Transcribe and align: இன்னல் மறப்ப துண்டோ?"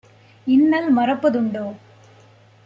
இன்னல் 0.47 0.89
மறப்ப 0.89 1.29
துண்டோ?" 1.29 1.65